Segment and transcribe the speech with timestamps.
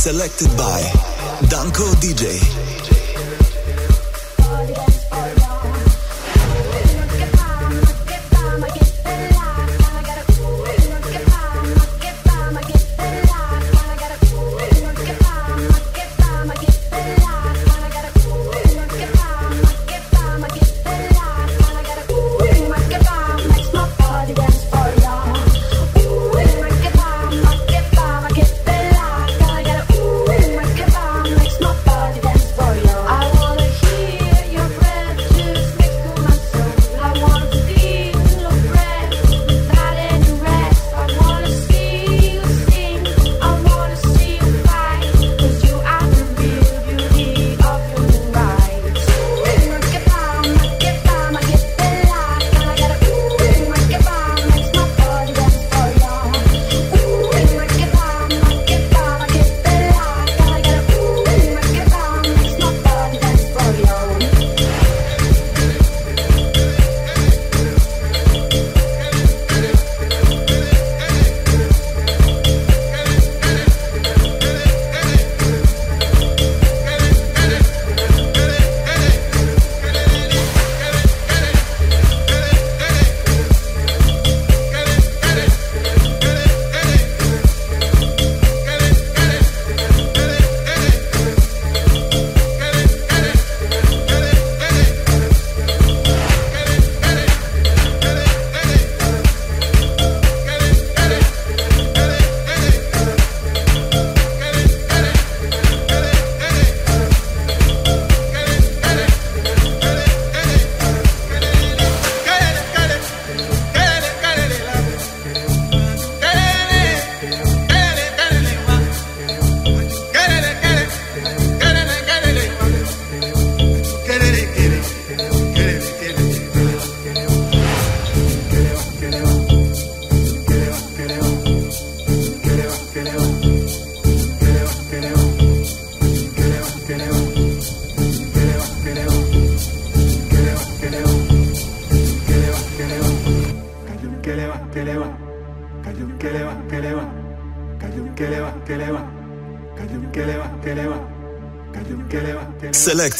[0.00, 0.80] Selected by
[1.50, 2.79] Danko DJ.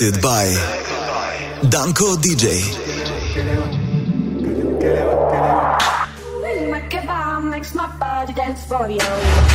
[0.00, 0.48] By
[1.68, 2.64] Danko DJ.
[7.50, 9.49] Makes my body dance for you.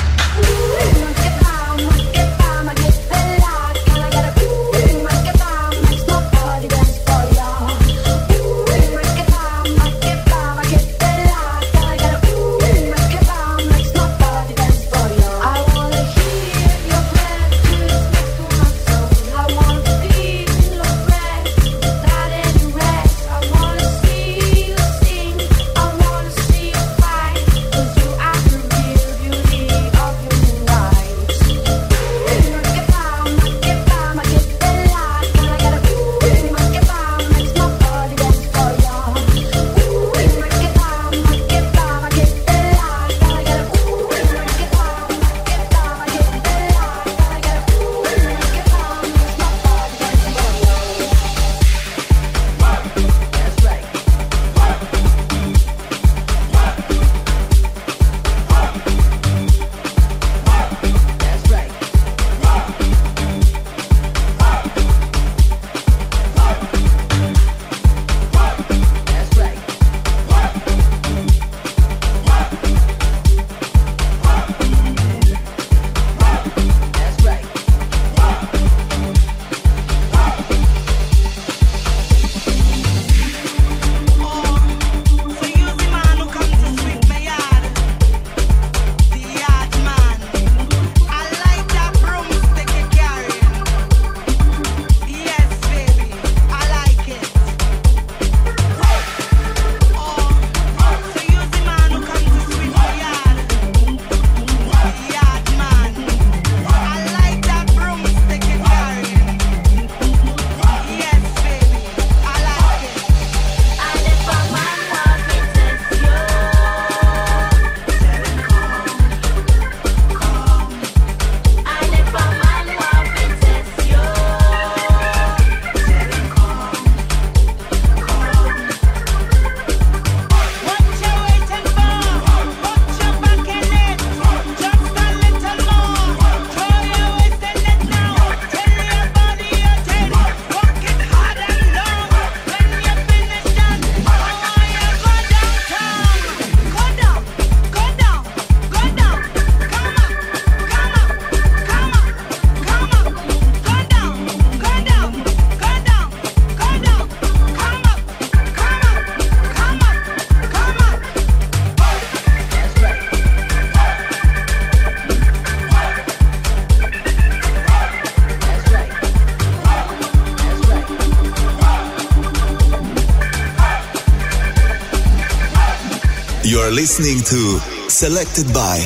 [176.76, 177.58] Listening to
[177.90, 178.78] Selected by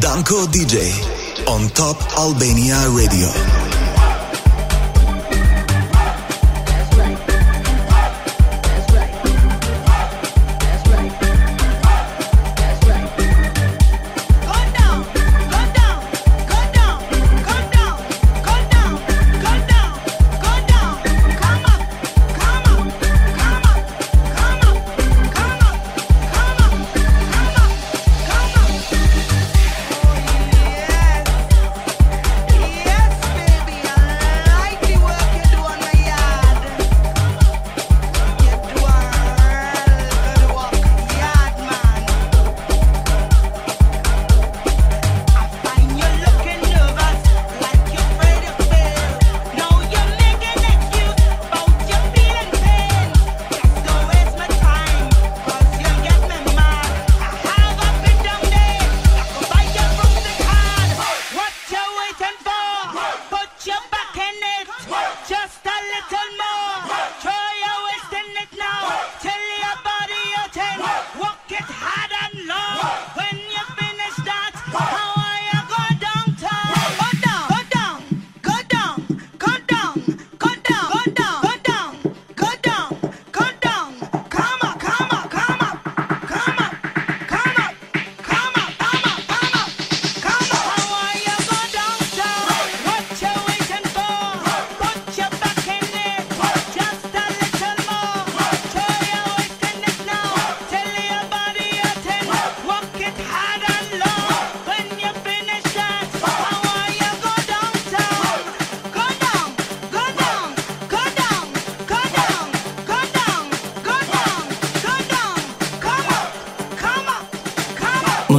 [0.00, 0.90] Danko DJ
[1.46, 3.59] on Top Albania Radio.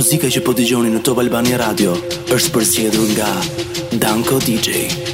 [0.01, 1.93] Muzika që po dëgjoni në Top Albania Radio
[2.33, 3.29] është përsëritur nga
[4.01, 5.10] Danko DJ.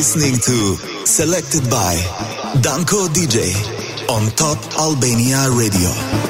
[0.00, 1.92] Listening to Selected by
[2.62, 3.52] Danko DJ
[4.08, 6.29] on Top Albania Radio.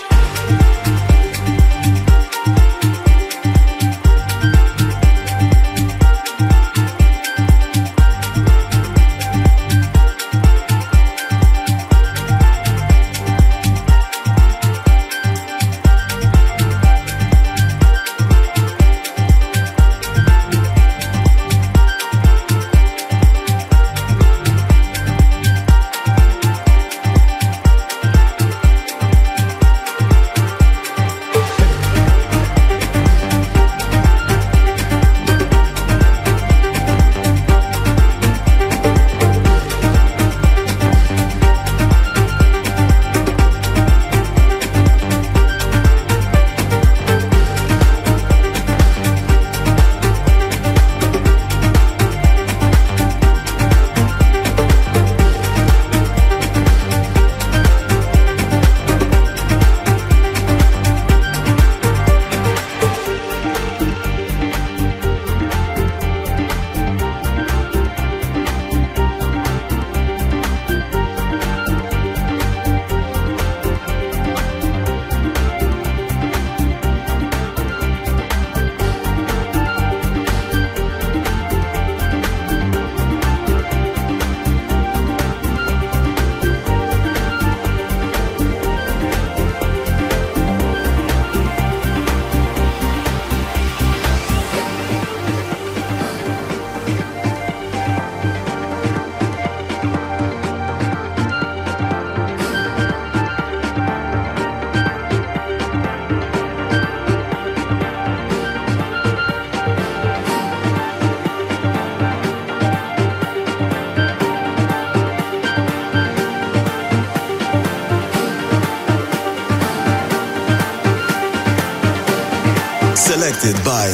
[123.31, 123.87] Selected by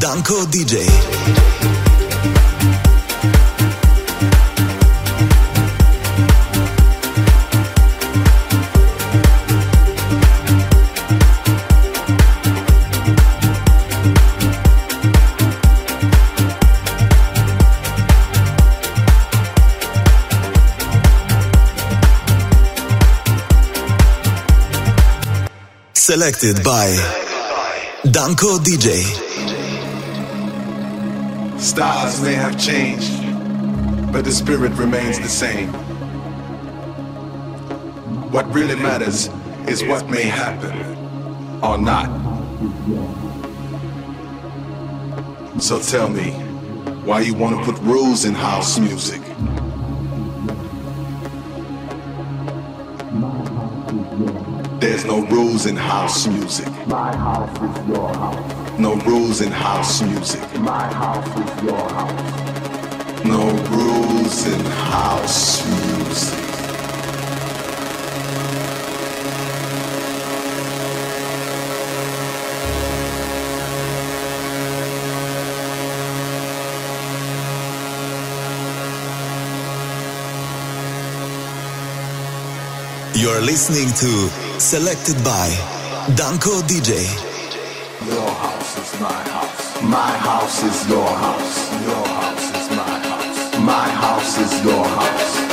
[0.00, 0.82] Danko DJ.
[25.94, 27.27] Selected by
[28.04, 29.02] Danko DJ.
[31.58, 33.10] Styles may have changed,
[34.12, 35.72] but the spirit remains the same.
[38.30, 39.28] What really matters
[39.66, 40.78] is what may happen
[41.60, 42.06] or not.
[45.60, 46.30] So tell me,
[47.04, 49.17] why you want to put rules in house music?
[55.08, 56.68] No rules in house music.
[56.86, 58.78] My house is your house.
[58.78, 60.42] No rules in house music.
[60.60, 63.24] My house is your house.
[63.24, 64.60] No rules in
[64.92, 66.37] house music.
[83.20, 85.48] You're listening to Selected by
[86.14, 87.02] Danko DJ.
[88.06, 89.82] Your house is my house.
[89.82, 91.82] My house is your house.
[91.82, 93.58] Your house is my house.
[93.58, 95.47] My house is your house.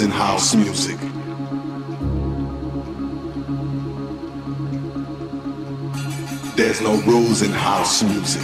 [0.00, 0.98] in house music.
[6.56, 8.42] There's no rules in house music.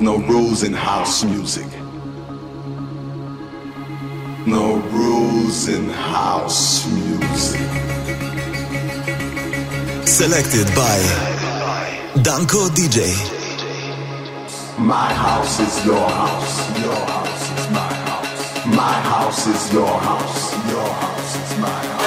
[0.00, 1.66] No rules in house music.
[4.46, 7.60] No rules in house music.
[10.06, 10.96] Selected by
[12.22, 12.98] Danko DJ.
[14.78, 17.39] My house is your house, your house.
[18.76, 20.52] My house is your house.
[20.70, 21.99] Your house is my house.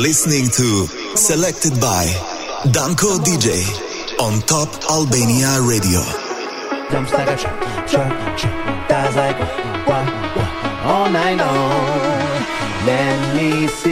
[0.00, 2.06] listening to Selected by
[2.72, 3.52] Danko DJ
[4.18, 6.00] on Top Albania Radio.
[10.88, 12.86] All night long.
[12.86, 13.89] Let me see.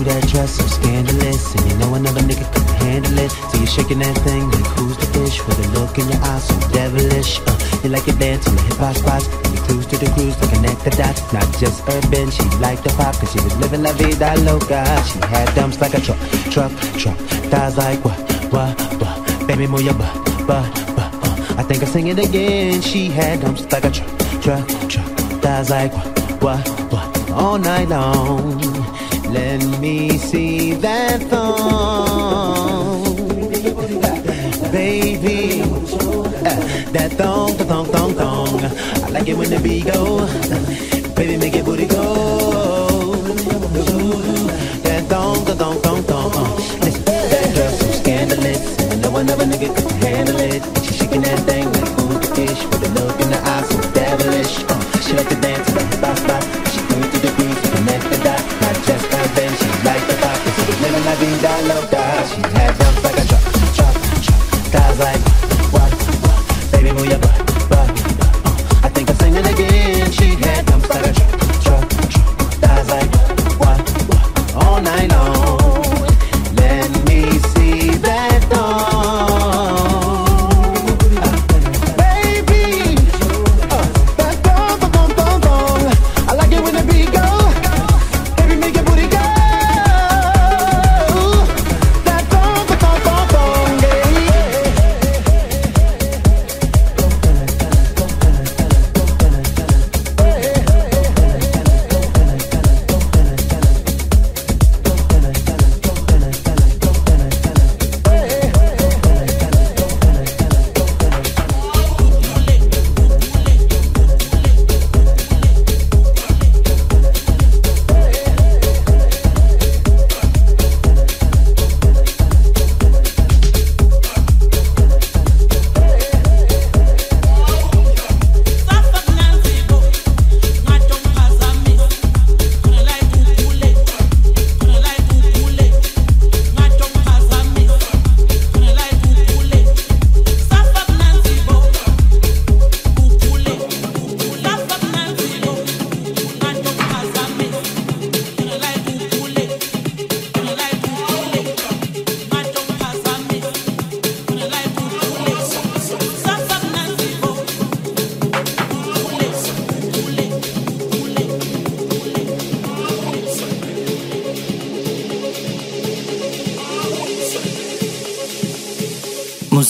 [0.00, 3.30] That dress so scandalous, and you know another nigga couldn't handle it.
[3.30, 6.48] So you're shaking that thing like who's the fish with a look in your eyes
[6.48, 7.38] so devilish.
[7.46, 10.10] Uh, you like it dance on the hip hop spots, and you cruise to the
[10.16, 11.20] cruise to connect the dots.
[11.32, 14.82] Not just urban, she liked the pop, cause she was living la vida loca.
[15.04, 16.18] She had dumps like a truck,
[16.50, 17.18] truck, truck.
[17.52, 18.18] Thighs like what,
[18.50, 19.46] what, what?
[19.46, 20.16] Baby, move your butt,
[20.48, 21.12] butt, butt.
[21.22, 22.80] Uh, I think I sing it again.
[22.80, 24.10] She had dumps like a truck,
[24.40, 25.10] truck, truck.
[25.44, 26.08] Thighs like what,
[26.42, 27.30] what, what?
[27.30, 28.58] All night long.
[29.32, 33.04] Let me see that thong,
[34.72, 35.62] baby.
[35.62, 36.56] Uh,
[36.92, 38.60] that thong, thong, thong, thong.
[39.04, 40.26] I like it when the beat go.
[41.14, 42.04] Baby, make it booty go.
[44.82, 46.32] That thong, thong, thong, thong.
[46.34, 50.62] Uh, listen, that girl so scandalous, and no one ever nigga could handle it.
[50.84, 51.59] She shaking that thing
[61.20, 62.59] vida loca.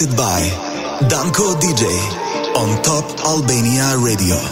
[0.00, 0.40] Selected by
[1.08, 1.84] Danko DJ
[2.56, 4.49] on Top Albania Radio.